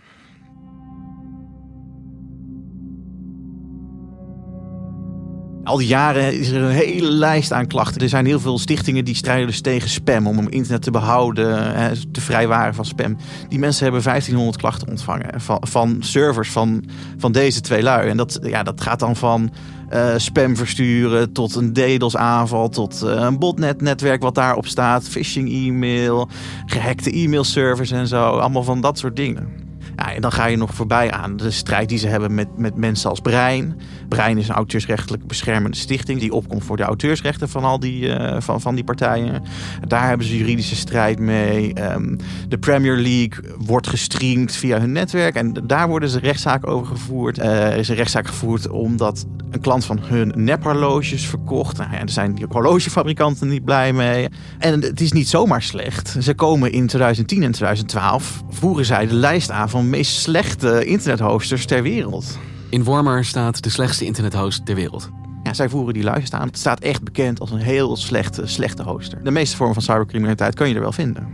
Al 5.70 5.76
die 5.76 5.86
jaren 5.86 6.38
is 6.38 6.48
er 6.48 6.62
een 6.62 6.70
hele 6.70 7.10
lijst 7.10 7.52
aan 7.52 7.66
klachten. 7.66 8.00
Er 8.00 8.08
zijn 8.08 8.26
heel 8.26 8.40
veel 8.40 8.58
stichtingen 8.58 9.04
die 9.04 9.14
strijden 9.14 9.46
dus 9.46 9.60
tegen 9.60 9.88
spam. 9.88 10.26
Om 10.26 10.48
internet 10.48 10.82
te 10.82 10.90
behouden, 10.90 11.74
te 12.12 12.20
vrijwaren 12.20 12.74
van 12.74 12.84
spam. 12.84 13.16
Die 13.48 13.58
mensen 13.58 13.82
hebben 13.82 14.02
1500 14.02 14.56
klachten 14.56 14.88
ontvangen. 14.88 15.40
Van, 15.60 15.96
servers 16.00 16.50
van, 16.50 16.84
van 17.18 17.32
deze 17.32 17.60
twee 17.60 17.82
lui. 17.82 18.08
En 18.08 18.16
dat, 18.16 18.38
ja, 18.42 18.62
dat 18.62 18.80
gaat 18.80 18.98
dan 18.98 19.16
van 19.16 19.50
uh, 19.92 20.14
spam 20.16 20.56
versturen 20.56 21.32
tot 21.32 21.54
een 21.54 21.72
DDoS 21.72 22.16
aanval. 22.16 22.68
Tot 22.68 23.02
uh, 23.04 23.10
een 23.10 23.38
botnet-netwerk 23.38 24.22
wat 24.22 24.34
daarop 24.34 24.66
staat. 24.66 25.08
Phishing 25.08 25.52
e-mail, 25.52 26.28
gehackte 26.66 27.10
e-mailservers 27.10 27.90
en 27.90 28.06
zo. 28.06 28.24
Allemaal 28.24 28.64
van 28.64 28.80
dat 28.80 28.98
soort 28.98 29.16
dingen. 29.16 29.59
En 30.08 30.20
dan 30.20 30.32
ga 30.32 30.46
je 30.46 30.56
nog 30.56 30.74
voorbij 30.74 31.10
aan 31.10 31.36
de 31.36 31.50
strijd 31.50 31.88
die 31.88 31.98
ze 31.98 32.08
hebben 32.08 32.34
met, 32.34 32.48
met 32.56 32.76
mensen 32.76 33.10
als 33.10 33.20
Brein. 33.20 33.80
Brein 34.08 34.38
is 34.38 34.48
een 34.48 34.54
auteursrechtelijk 34.54 35.26
beschermende 35.26 35.76
stichting 35.76 36.20
die 36.20 36.32
opkomt 36.32 36.64
voor 36.64 36.76
de 36.76 36.82
auteursrechten 36.82 37.48
van 37.48 37.64
al 37.64 37.80
die, 37.80 38.06
uh, 38.06 38.36
van, 38.38 38.60
van 38.60 38.74
die 38.74 38.84
partijen. 38.84 39.42
Daar 39.88 40.08
hebben 40.08 40.26
ze 40.26 40.36
juridische 40.36 40.76
strijd 40.76 41.18
mee. 41.18 41.72
Um, 41.92 42.18
de 42.48 42.58
Premier 42.58 42.96
League 42.96 43.44
wordt 43.58 43.86
gestreamd 43.86 44.52
via 44.52 44.80
hun 44.80 44.92
netwerk 44.92 45.34
en 45.34 45.52
daar 45.64 45.88
worden 45.88 46.08
ze 46.08 46.18
rechtszaken 46.18 46.68
over 46.68 46.86
gevoerd. 46.86 47.38
Uh, 47.38 47.66
er 47.66 47.76
is 47.76 47.88
een 47.88 47.94
rechtszaak 47.94 48.26
gevoerd 48.26 48.68
omdat 48.68 49.26
een 49.50 49.60
klant 49.60 49.84
van 49.84 49.98
hun 50.02 50.32
nephorloges 50.36 51.26
verkocht. 51.26 51.76
Nou 51.76 51.90
ja, 51.90 51.98
daar 51.98 52.08
zijn 52.08 52.34
die 52.34 52.46
horlogefabrikanten 52.48 53.48
niet 53.48 53.64
blij 53.64 53.92
mee. 53.92 54.28
En 54.58 54.82
het 54.82 55.00
is 55.00 55.12
niet 55.12 55.28
zomaar 55.28 55.62
slecht. 55.62 56.16
Ze 56.20 56.34
komen 56.34 56.72
in 56.72 56.86
2010 56.86 57.42
en 57.42 57.52
2012 57.52 58.42
voeren 58.50 58.84
zij 58.84 59.06
de 59.06 59.14
lijst 59.14 59.50
aan 59.50 59.70
van 59.70 59.89
meest 59.90 60.20
slechte 60.20 60.84
internethosters 60.84 61.66
ter 61.66 61.82
wereld. 61.82 62.38
In 62.68 62.84
Wormer 62.84 63.24
staat 63.24 63.62
de 63.62 63.70
slechtste 63.70 64.04
internethost 64.04 64.66
ter 64.66 64.74
wereld. 64.74 65.10
Ja, 65.42 65.54
zij 65.54 65.68
voeren 65.68 65.94
die 65.94 66.02
lijst 66.02 66.32
aan. 66.32 66.46
Het 66.46 66.58
staat 66.58 66.80
echt 66.80 67.02
bekend 67.02 67.40
als 67.40 67.50
een 67.50 67.58
heel 67.58 67.96
slechte, 67.96 68.46
slechte 68.46 68.82
hoster. 68.82 69.24
De 69.24 69.30
meeste 69.30 69.56
vormen 69.56 69.74
van 69.74 69.82
cybercriminaliteit 69.82 70.54
kan 70.54 70.68
je 70.68 70.74
er 70.74 70.80
wel 70.80 70.92
vinden. 70.92 71.28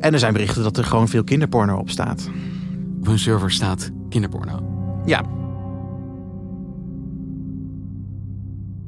En 0.00 0.12
er 0.12 0.18
zijn 0.18 0.32
berichten 0.32 0.62
dat 0.62 0.76
er 0.76 0.84
gewoon 0.84 1.08
veel 1.08 1.24
kinderporno 1.24 1.76
op 1.76 1.90
staat. 1.90 2.30
Op 2.98 3.06
hun 3.06 3.18
server 3.18 3.50
staat 3.50 3.90
kinderporno. 4.08 4.62
Ja. 5.04 5.24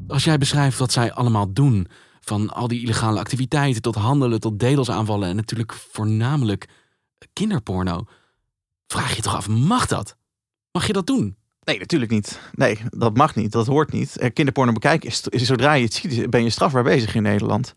Als 0.06 0.24
jij 0.24 0.38
beschrijft 0.38 0.78
wat 0.78 0.92
zij 0.92 1.12
allemaal 1.12 1.52
doen, 1.52 1.86
van 2.20 2.50
al 2.50 2.68
die 2.68 2.82
illegale 2.82 3.18
activiteiten 3.18 3.82
tot 3.82 3.94
handelen, 3.94 4.40
tot 4.40 4.58
DDoS 4.58 4.90
aanvallen 4.90 5.28
en 5.28 5.36
natuurlijk 5.36 5.72
voornamelijk 5.72 6.68
kinderporno, 7.32 8.04
vraag 8.92 9.16
je 9.16 9.22
toch 9.22 9.34
af, 9.34 9.48
mag 9.48 9.86
dat? 9.86 10.16
Mag 10.72 10.86
je 10.86 10.92
dat 10.92 11.06
doen? 11.06 11.37
Nee, 11.68 11.78
natuurlijk 11.78 12.10
niet. 12.10 12.40
Nee, 12.52 12.78
dat 12.90 13.16
mag 13.16 13.34
niet. 13.34 13.52
Dat 13.52 13.66
hoort 13.66 13.92
niet. 13.92 14.16
Eh, 14.16 14.30
kinderporno 14.32 14.72
bekijken 14.72 15.08
is, 15.08 15.22
zodra 15.46 15.72
je 15.72 15.84
het 15.84 15.94
ziet, 15.94 16.30
ben 16.30 16.42
je 16.42 16.50
strafbaar 16.50 16.82
bezig 16.82 17.14
in 17.14 17.22
Nederland. 17.22 17.74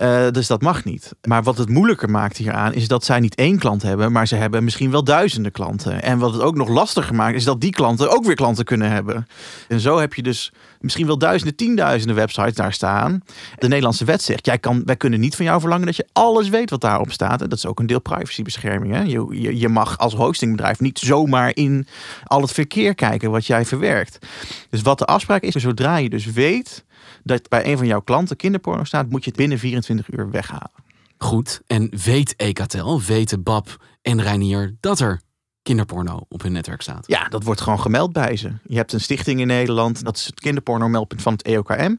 Uh, 0.00 0.30
dus 0.30 0.46
dat 0.46 0.62
mag 0.62 0.84
niet. 0.84 1.14
Maar 1.22 1.42
wat 1.42 1.58
het 1.58 1.68
moeilijker 1.68 2.10
maakt 2.10 2.36
hieraan 2.36 2.72
is 2.72 2.88
dat 2.88 3.04
zij 3.04 3.20
niet 3.20 3.34
één 3.34 3.58
klant 3.58 3.82
hebben, 3.82 4.12
maar 4.12 4.26
ze 4.26 4.34
hebben 4.34 4.64
misschien 4.64 4.90
wel 4.90 5.04
duizenden 5.04 5.52
klanten. 5.52 6.02
En 6.02 6.18
wat 6.18 6.32
het 6.32 6.42
ook 6.42 6.56
nog 6.56 6.68
lastiger 6.68 7.14
maakt, 7.14 7.36
is 7.36 7.44
dat 7.44 7.60
die 7.60 7.70
klanten 7.70 8.10
ook 8.10 8.24
weer 8.24 8.34
klanten 8.34 8.64
kunnen 8.64 8.90
hebben. 8.90 9.26
En 9.68 9.80
zo 9.80 9.98
heb 9.98 10.14
je 10.14 10.22
dus 10.22 10.52
misschien 10.80 11.06
wel 11.06 11.18
duizenden, 11.18 11.56
tienduizenden 11.56 12.16
websites 12.16 12.54
daar 12.54 12.72
staan. 12.72 13.22
De 13.58 13.68
Nederlandse 13.68 14.04
wet 14.04 14.22
zegt, 14.22 14.46
jij 14.46 14.58
kan, 14.58 14.82
wij 14.84 14.96
kunnen 14.96 15.20
niet 15.20 15.36
van 15.36 15.44
jou 15.44 15.60
verlangen 15.60 15.86
dat 15.86 15.96
je 15.96 16.06
alles 16.12 16.48
weet 16.48 16.70
wat 16.70 16.80
daarop 16.80 17.12
staat. 17.12 17.42
En 17.42 17.48
dat 17.48 17.58
is 17.58 17.66
ook 17.66 17.80
een 17.80 17.86
deel 17.86 18.00
privacybescherming. 18.00 18.92
Hè? 18.92 19.00
Je, 19.00 19.58
je 19.58 19.68
mag 19.68 19.98
als 19.98 20.14
hostingbedrijf 20.14 20.80
niet 20.80 20.98
zomaar 20.98 21.50
in 21.54 21.86
al 22.24 22.40
het 22.40 22.52
verkeer 22.52 22.94
kijken 22.94 23.21
wat 23.30 23.46
jij 23.46 23.64
verwerkt. 23.64 24.26
Dus 24.70 24.82
wat 24.82 24.98
de 24.98 25.04
afspraak 25.04 25.42
is, 25.42 25.54
zodra 25.54 25.96
je 25.96 26.08
dus 26.08 26.26
weet 26.26 26.84
dat 27.22 27.48
bij 27.48 27.66
een 27.66 27.76
van 27.76 27.86
jouw 27.86 28.00
klanten 28.00 28.36
kinderporno 28.36 28.84
staat, 28.84 29.10
moet 29.10 29.24
je 29.24 29.30
het 29.30 29.38
binnen 29.38 29.58
24 29.58 30.10
uur 30.10 30.30
weghalen. 30.30 30.70
Goed, 31.18 31.60
en 31.66 31.92
weet 32.04 32.36
Ecatel, 32.36 33.02
weten 33.02 33.42
Bab 33.42 33.84
en 34.02 34.22
Reinier 34.22 34.76
dat 34.80 35.00
er 35.00 35.20
kinderporno 35.62 36.20
op 36.28 36.42
hun 36.42 36.52
netwerk 36.52 36.82
staat? 36.82 37.04
Ja, 37.06 37.28
dat 37.28 37.42
wordt 37.42 37.60
gewoon 37.60 37.80
gemeld 37.80 38.12
bij 38.12 38.36
ze. 38.36 38.52
Je 38.64 38.76
hebt 38.76 38.92
een 38.92 39.00
stichting 39.00 39.40
in 39.40 39.46
Nederland, 39.46 40.04
dat 40.04 40.16
is 40.16 40.26
het 40.26 40.40
kinderporno-meldpunt 40.40 41.22
van 41.22 41.32
het 41.32 41.42
EOKM. 41.42 41.94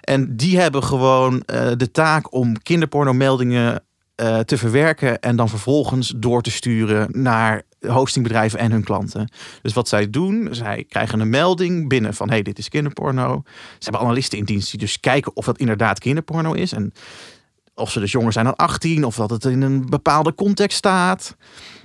En 0.00 0.36
die 0.36 0.58
hebben 0.58 0.84
gewoon 0.84 1.34
uh, 1.34 1.70
de 1.76 1.90
taak 1.90 2.34
om 2.34 2.62
kinderporno-meldingen 2.62 3.82
uh, 4.16 4.38
te 4.38 4.58
verwerken 4.58 5.20
en 5.20 5.36
dan 5.36 5.48
vervolgens 5.48 6.12
door 6.16 6.42
te 6.42 6.50
sturen 6.50 7.08
naar 7.22 7.62
hostingbedrijven 7.86 8.58
en 8.58 8.70
hun 8.70 8.84
klanten. 8.84 9.30
Dus 9.62 9.72
wat 9.72 9.88
zij 9.88 10.10
doen, 10.10 10.48
zij 10.50 10.84
krijgen 10.88 11.20
een 11.20 11.30
melding 11.30 11.88
binnen 11.88 12.14
van 12.14 12.30
hey, 12.30 12.42
dit 12.42 12.58
is 12.58 12.68
kinderporno. 12.68 13.42
Ze 13.44 13.78
hebben 13.78 14.00
analisten 14.00 14.38
in 14.38 14.44
dienst 14.44 14.70
die 14.70 14.80
dus 14.80 15.00
kijken 15.00 15.36
of 15.36 15.44
dat 15.44 15.58
inderdaad 15.58 15.98
kinderporno 15.98 16.52
is 16.52 16.72
en 16.72 16.92
of 17.74 17.90
ze 17.90 18.00
dus 18.00 18.12
jonger 18.12 18.32
zijn 18.32 18.44
dan 18.44 18.56
18 18.56 19.04
of 19.04 19.16
dat 19.16 19.30
het 19.30 19.44
in 19.44 19.62
een 19.62 19.86
bepaalde 19.86 20.34
context 20.34 20.76
staat. 20.76 21.36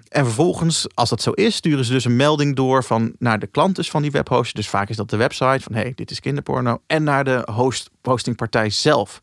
En 0.09 0.25
vervolgens, 0.25 0.87
als 0.93 1.09
dat 1.09 1.21
zo 1.21 1.31
is, 1.31 1.55
sturen 1.55 1.85
ze 1.85 1.91
dus 1.91 2.05
een 2.05 2.15
melding 2.15 2.55
door 2.55 2.83
van 2.83 3.15
naar 3.19 3.39
de 3.39 3.47
klant 3.47 3.75
dus 3.75 3.89
van 3.89 4.01
die 4.01 4.11
webhoster. 4.11 4.55
Dus 4.55 4.69
vaak 4.69 4.89
is 4.89 4.95
dat 4.95 5.09
de 5.09 5.17
website 5.17 5.59
van 5.59 5.73
hey, 5.73 5.91
dit 5.95 6.11
is 6.11 6.19
kinderporno. 6.19 6.81
En 6.87 7.03
naar 7.03 7.23
de 7.23 7.47
host, 7.51 7.89
hostingpartij 8.01 8.69
zelf. 8.69 9.19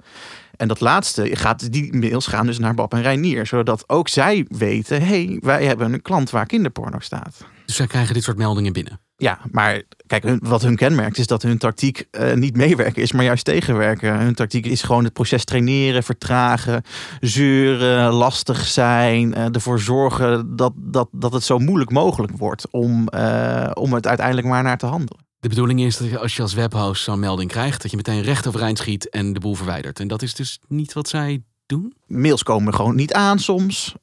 En 0.57 0.69
dat 0.69 0.81
laatste, 0.81 1.37
gaat, 1.37 1.73
die 1.73 1.97
mails 1.97 2.27
gaan 2.27 2.47
dus 2.47 2.59
naar 2.59 2.75
Bob 2.75 2.95
en 2.95 3.03
Reinier. 3.03 3.47
Zodat 3.47 3.89
ook 3.89 4.09
zij 4.09 4.47
weten, 4.49 5.03
hey, 5.07 5.39
wij 5.41 5.65
hebben 5.65 5.93
een 5.93 6.03
klant 6.03 6.31
waar 6.31 6.47
kinderporno 6.47 6.99
staat. 6.99 7.45
Dus 7.67 7.77
zij 7.77 7.87
krijgen 7.87 8.15
dit 8.15 8.23
soort 8.23 8.37
meldingen 8.37 8.73
binnen? 8.73 9.01
Ja, 9.17 9.39
maar 9.51 9.83
kijk, 10.07 10.25
wat 10.41 10.63
hun 10.63 10.77
kenmerkt 10.77 11.19
is 11.19 11.27
dat 11.27 11.43
hun 11.43 11.59
tactiek 11.59 12.07
uh, 12.11 12.33
niet 12.33 12.57
meewerken 12.57 13.03
is, 13.03 13.13
maar 13.13 13.25
juist 13.25 13.45
tegenwerken. 13.45 14.19
Hun 14.19 14.35
tactiek 14.35 14.67
is 14.67 14.83
gewoon 14.83 15.05
het 15.05 15.13
proces 15.13 15.45
traineren, 15.45 16.03
vertragen, 16.03 16.83
zeuren, 17.21 18.13
lastig 18.13 18.67
zijn. 18.67 19.29
Uh, 19.29 19.55
ervoor 19.55 19.81
zorgen 19.81 20.57
dat, 20.57 20.73
dat, 20.77 21.09
dat 21.13 21.33
het 21.33 21.43
zo 21.43 21.59
moeilijk 21.59 21.91
mogelijk 21.91 22.33
wordt 22.37 22.71
om, 22.71 23.09
uh, 23.15 23.71
om 23.75 23.93
het 23.93 24.07
uiteindelijk 24.07 24.47
maar 24.47 24.63
naar 24.63 24.79
te 24.79 24.87
handelen. 24.87 25.25
De 25.45 25.51
bedoeling 25.51 25.81
is 25.81 25.97
dat 25.97 26.17
als 26.17 26.37
je 26.37 26.43
als 26.43 26.55
webhouse 26.55 27.03
zo'n 27.03 27.19
melding 27.19 27.51
krijgt, 27.51 27.83
dat 27.83 27.91
je 27.91 27.97
meteen 27.97 28.23
recht 28.23 28.47
overeind 28.47 28.79
schiet 28.79 29.09
en 29.09 29.33
de 29.33 29.41
boel 29.41 29.55
verwijdert. 29.55 30.01
En 30.01 30.09
dat 30.09 30.23
is 30.23 30.35
dus 30.35 30.59
niet 30.69 30.93
wat 30.93 31.09
zij 31.09 31.43
doen? 31.67 31.95
Mails 32.07 32.43
komen 32.43 32.75
gewoon 32.75 32.95
niet 32.95 33.13
aan 33.13 33.39
soms. 33.39 33.95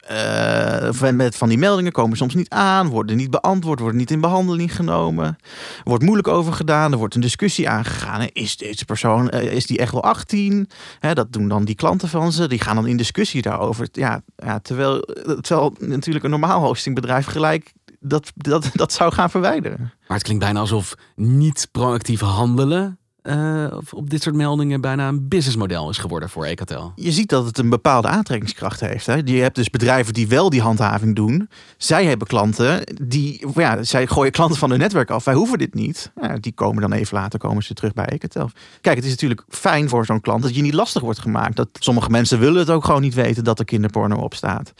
Met 1.14 1.36
van 1.36 1.50
die 1.50 1.58
meldingen 1.58 1.92
komen 1.92 2.18
soms 2.18 2.36
niet 2.36 2.50
aan, 2.50 2.88
worden 2.88 3.18
niet 3.18 3.30
beantwoord, 3.30 3.80
worden 3.80 3.98
niet 3.98 4.12
in 4.12 4.22
behandeling 4.22 4.76
genomen. 4.76 5.38
Wordt 5.84 6.04
moeilijk 6.04 6.28
over 6.28 6.54
gedaan, 6.54 6.92
er 6.92 6.98
wordt 6.98 7.16
een 7.16 7.22
discussie 7.22 7.70
aangegaan. 7.70 8.28
Is 8.34 8.58
deze 8.58 8.86
persoon, 8.86 9.32
uh, 9.34 9.54
is 9.54 9.66
die 9.66 9.78
echt 9.78 9.92
wel 9.92 10.04
18? 10.04 10.70
Hè, 11.00 11.14
dat 11.14 11.34
doen 11.34 11.48
dan 11.48 11.66
die 11.66 11.76
klanten 11.76 12.10
van 12.10 12.32
ze, 12.32 12.48
die 12.48 12.62
gaan 12.62 12.76
dan 12.76 12.88
in 12.88 12.98
discussie 12.98 13.42
daarover. 13.42 13.88
Ja, 13.92 14.22
ja 14.36 14.60
terwijl, 14.60 15.00
terwijl 15.42 15.74
natuurlijk 15.80 16.26
een 16.26 16.32
normaal 16.32 16.62
hostingbedrijf 16.62 17.26
gelijk 17.26 17.72
dat, 18.02 18.32
dat, 18.36 18.70
dat 18.74 18.94
zou 18.94 19.14
gaan 19.14 19.30
verwijderen. 19.30 19.80
Maar 19.80 20.18
het 20.18 20.24
klinkt 20.24 20.44
bijna 20.44 20.60
alsof 20.60 20.96
niet 21.16 21.68
proactief 21.72 22.20
handelen 22.20 23.00
uh, 23.24 23.78
op 23.92 24.10
dit 24.10 24.22
soort 24.22 24.36
meldingen 24.36 24.82
bijna 24.82 25.08
een 25.08 25.28
businessmodel 25.28 25.90
is 25.90 25.98
geworden 25.98 26.30
voor 26.30 26.46
Ecatel. 26.46 26.92
Je 26.96 27.12
ziet 27.12 27.30
dat 27.30 27.46
het 27.46 27.58
een 27.58 27.70
bepaalde 27.70 28.08
aantrekkingskracht 28.08 28.80
heeft. 28.80 29.06
Hè? 29.06 29.22
Je 29.26 29.42
hebt 29.42 29.56
dus 29.56 29.70
bedrijven 29.70 30.14
die 30.14 30.28
wel 30.28 30.50
die 30.50 30.62
handhaving 30.62 31.16
doen. 31.16 31.50
Zij 31.78 32.06
hebben 32.06 32.28
klanten 32.28 32.82
die, 33.04 33.46
ja, 33.56 33.84
zij 33.84 34.08
gooien 34.08 34.32
klanten 34.32 34.58
van 34.58 34.70
hun 34.70 34.80
netwerk 34.80 35.10
af. 35.10 35.26
Wij 35.26 35.34
hoeven 35.34 35.58
dit 35.58 35.74
niet. 35.74 36.12
Ja, 36.22 36.38
die 36.40 36.54
komen 36.54 36.82
dan 36.82 36.92
even 36.92 37.18
later 37.18 37.40
komen 37.40 37.64
ze 37.64 37.74
terug 37.74 37.94
bij 37.94 38.06
Ecatel. 38.06 38.50
Kijk, 38.82 38.96
het 38.96 39.06
is 39.06 39.12
natuurlijk 39.12 39.44
fijn 39.50 39.90
voor 39.90 40.06
zo'n 40.06 40.22
klant 40.22 40.44
dat 40.44 40.56
je 40.56 40.62
niet 40.62 40.74
lastig 40.74 41.02
wordt 41.02 41.20
gemaakt. 41.20 41.56
Dat 41.56 41.70
sommige 41.74 42.10
mensen 42.10 42.40
willen 42.40 42.60
het 42.60 42.70
ook 42.70 42.86
gewoon 42.86 43.02
niet 43.02 43.14
weten 43.14 43.44
dat 43.44 43.60
er 43.60 43.66
kinderporno 43.66 44.16
op 44.16 44.34
staat. 44.34 44.74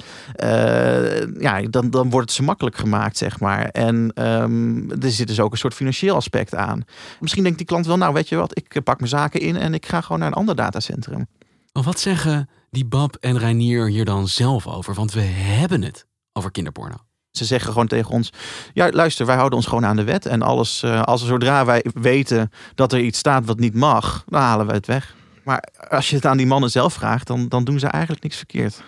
Uh, 0.44 1.42
ja, 1.42 1.62
dan, 1.70 1.90
dan 1.90 2.10
wordt 2.10 2.28
het 2.28 2.36
ze 2.36 2.44
makkelijk 2.44 2.76
gemaakt, 2.78 3.18
zeg 3.18 3.40
maar. 3.40 3.66
En 3.66 4.12
um, 4.16 4.92
er 5.02 5.12
zit 5.12 5.28
dus 5.28 5.40
ook 5.40 5.52
een 5.52 5.58
soort 5.58 5.74
financieel 5.74 6.16
aspect 6.16 6.56
aan. 6.56 6.84
Misschien 7.20 7.44
denkt 7.44 7.58
die 7.58 7.68
klant 7.68 7.86
wel, 7.86 7.98
nou 7.98 8.14
weet 8.14 8.30
je 8.30 8.31
je 8.32 8.38
wat, 8.38 8.58
ik 8.58 8.84
pak 8.84 8.98
mijn 8.98 9.10
zaken 9.10 9.40
in 9.40 9.56
en 9.56 9.74
ik 9.74 9.86
ga 9.86 10.02
gewoon 10.02 10.20
naar 10.20 10.28
een 10.28 10.34
ander 10.34 10.56
datacentrum. 10.56 11.28
Maar 11.74 11.84
wat 11.84 12.00
zeggen 12.00 12.50
die 12.70 12.86
Bab 12.86 13.16
en 13.16 13.38
Reinier 13.38 13.88
hier 13.90 14.06
dan 14.06 14.28
zelf 14.28 14.68
over? 14.68 14.94
Want 14.94 15.14
we 15.14 15.22
hebben 15.22 15.82
het 15.82 16.06
over 16.34 16.52
kinderporno. 16.52 16.96
Ze 17.32 17.46
zeggen 17.46 17.72
gewoon 17.72 17.88
tegen 17.88 18.12
ons: 18.12 18.30
Ja, 18.74 18.90
luister, 18.92 19.26
wij 19.26 19.36
houden 19.36 19.58
ons 19.58 19.68
gewoon 19.68 19.86
aan 19.86 19.96
de 19.96 20.04
wet. 20.04 20.26
En 20.26 20.42
alles, 20.42 20.84
uh, 20.84 21.02
als 21.02 21.26
zodra 21.26 21.66
wij 21.66 21.86
weten 21.94 22.52
dat 22.76 22.94
er 22.94 23.00
iets 23.00 23.20
staat 23.20 23.46
wat 23.46 23.60
niet 23.60 23.74
mag, 23.74 24.24
dan 24.28 24.42
halen 24.42 24.68
we 24.68 24.74
het 24.74 24.86
weg. 24.86 25.16
Maar 25.44 25.64
als 25.90 26.10
je 26.10 26.16
het 26.16 26.26
aan 26.26 26.38
die 26.38 26.46
mannen 26.46 26.72
zelf 26.72 26.94
vraagt, 26.94 27.28
dan, 27.28 27.48
dan 27.48 27.64
doen 27.64 27.80
ze 27.80 27.88
eigenlijk 27.88 28.24
niks 28.24 28.38
verkeerd. 28.38 28.84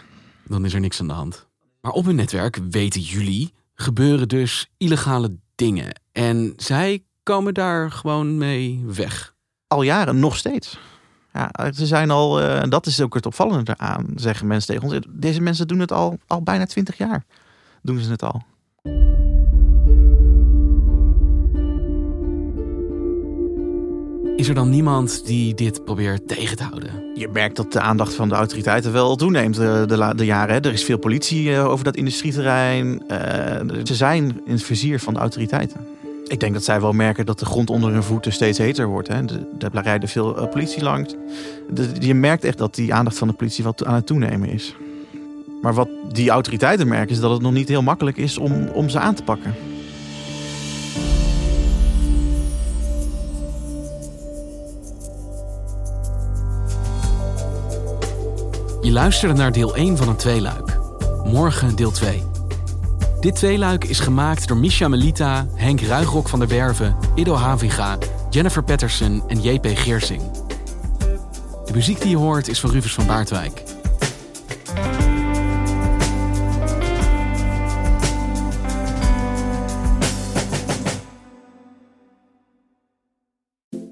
Dan 0.48 0.66
is 0.66 0.74
er 0.74 0.80
niks 0.80 1.00
aan 1.00 1.08
de 1.08 1.14
hand. 1.14 1.48
Maar 1.82 1.92
op 1.92 2.06
hun 2.06 2.16
netwerk, 2.16 2.60
weten 2.70 3.02
jullie, 3.02 3.54
gebeuren 3.74 4.28
dus 4.28 4.70
illegale 4.78 5.38
dingen. 5.56 6.02
En 6.12 6.54
zij 6.58 7.04
komen 7.24 7.54
daar 7.54 7.92
gewoon 7.92 8.38
mee 8.38 8.84
weg 8.86 9.33
al 9.74 9.82
jaren 9.82 10.20
nog 10.20 10.38
steeds. 10.38 10.80
Ja, 11.34 11.72
ze 11.72 11.86
zijn 11.86 12.12
al, 12.12 12.42
uh, 12.42 12.62
dat 12.70 12.86
is 12.86 13.02
ook 13.02 13.14
het 13.14 13.26
opvallende 13.26 13.78
aan, 13.78 14.06
zeggen 14.16 14.48
mensen 14.48 14.74
tegen 14.74 14.90
ons. 14.90 15.06
Deze 15.10 15.42
mensen 15.42 15.68
doen 15.68 15.80
het 15.80 15.92
al, 15.92 16.18
al 16.28 16.42
bijna 16.42 16.66
twintig 16.66 16.98
jaar. 16.98 17.24
Doen 17.82 18.00
ze 18.00 18.12
het 18.12 18.24
al. 18.24 18.44
Is 24.36 24.50
er 24.50 24.56
dan 24.56 24.70
niemand 24.70 25.26
die 25.26 25.54
dit 25.54 25.86
probeert 25.86 26.28
tegen 26.28 26.58
te 26.58 26.64
houden? 26.64 27.12
Je 27.16 27.28
merkt 27.28 27.56
dat 27.56 27.72
de 27.72 27.80
aandacht 27.80 28.14
van 28.14 28.30
de 28.30 28.36
autoriteiten 28.36 28.92
wel 28.92 29.16
toeneemt 29.16 29.56
de, 29.56 29.86
eh, 29.90 30.10
de, 30.10 30.16
de 30.16 30.26
jaren. 30.26 30.56
Hè. 30.56 30.62
Er 30.62 30.74
is 30.74 30.84
veel 30.84 30.98
politie 30.98 31.54
eh, 31.54 31.68
over 31.68 31.86
dat 31.86 31.96
industrieterrein. 31.96 33.04
Uh, 33.08 33.18
ze 33.84 33.96
zijn 33.96 34.42
in 34.46 34.52
het 34.52 34.64
vizier 34.64 35.00
van 35.00 35.14
de 35.14 35.20
autoriteiten. 35.20 35.88
Ik 36.34 36.40
denk 36.40 36.54
dat 36.54 36.64
zij 36.64 36.82
wel 36.82 36.92
merken 36.92 37.26
dat 37.26 37.40
de 37.40 37.46
grond 37.46 37.70
onder 37.70 37.92
hun 37.92 38.04
voeten 38.04 38.34
steeds 38.34 38.58
heter 38.58 38.88
wordt. 38.88 39.08
Hè. 39.08 39.26
Daar 39.58 39.84
rijden 39.84 40.10
veel 40.10 40.48
politie 40.48 40.84
langs. 40.84 41.16
je 42.00 42.14
merkt 42.14 42.44
echt 42.44 42.58
dat 42.58 42.76
die 42.76 42.94
aandacht 42.94 43.18
van 43.18 43.28
de 43.28 43.34
politie 43.34 43.64
wat 43.64 43.86
aan 43.86 43.94
het 43.94 44.06
toenemen 44.06 44.50
is. 44.50 44.76
Maar 45.62 45.74
wat 45.74 45.90
die 46.12 46.30
autoriteiten 46.30 46.88
merken 46.88 47.10
is 47.10 47.20
dat 47.20 47.32
het 47.32 47.42
nog 47.42 47.52
niet 47.52 47.68
heel 47.68 47.82
makkelijk 47.82 48.18
is 48.18 48.38
om, 48.38 48.68
om 48.68 48.90
ze 48.90 49.00
aan 49.00 49.16
te 49.16 49.24
pakken. 49.24 49.56
Je 58.82 58.92
luisterde 58.92 59.36
naar 59.36 59.52
deel 59.52 59.76
1 59.76 59.98
van 59.98 60.08
een 60.08 60.16
tweeluik. 60.16 60.80
Morgen 61.24 61.76
deel 61.76 61.92
2. 61.92 62.33
Dit 63.24 63.36
tweeluik 63.36 63.84
is 63.84 64.00
gemaakt 64.00 64.48
door 64.48 64.58
Misha 64.58 64.88
Melita, 64.88 65.48
Henk 65.56 65.82
Ruigrok 65.82 66.30
van 66.30 66.40
der 66.40 66.48
Werven, 66.48 66.98
Ido 67.16 67.34
Haviga, 67.34 67.98
Jennifer 68.30 68.64
Patterson 68.64 69.24
en 69.28 69.42
JP 69.42 69.68
Geersing. 69.74 70.22
De 71.66 71.74
muziek 71.74 72.02
die 72.02 72.10
je 72.10 72.18
hoort 72.18 72.48
is 72.48 72.60
van 72.60 72.70
Rufus 72.70 72.94
van 72.94 73.06
Baardwijk. 73.06 73.64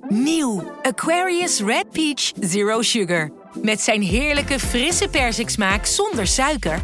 Nieuw 0.09 0.71
Aquarius 0.81 1.59
Red 1.59 1.89
Peach 1.91 2.31
Zero 2.39 2.81
Sugar. 2.81 3.31
Met 3.61 3.81
zijn 3.81 4.01
heerlijke 4.01 4.59
frisse 4.59 5.07
persiksmaak 5.07 5.85
zonder 5.85 6.27
suiker 6.27 6.83